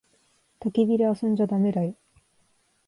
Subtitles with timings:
[0.59, 1.93] たき火で遊んじゃだめだよ。